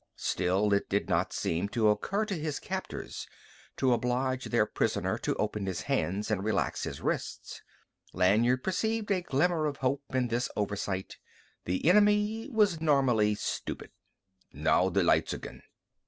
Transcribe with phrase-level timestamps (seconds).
[0.15, 3.27] Still it did not seem to occur to his captors
[3.77, 7.61] to oblige their prisoner to open his hands and relax his wrists.
[8.11, 11.17] Lanyard perceived a glimmer of hope in this oversight:
[11.65, 13.91] the enemy was normally stupid.
[14.51, 15.61] "Now the lights again."